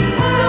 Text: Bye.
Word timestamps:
Bye. 0.00 0.39